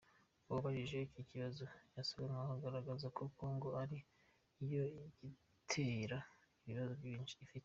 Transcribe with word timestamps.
Uwabajije 0.47 0.97
icyo 1.07 1.21
kibazo 1.29 1.63
yasaga 1.95 2.23
nk’aho 2.31 2.51
agaragaza 2.57 3.07
ko 3.15 3.21
Congo 3.37 3.67
ari 3.81 3.97
yo 4.73 4.83
yitera 5.19 6.17
ibibazo 6.69 7.33
ifite. 7.45 7.59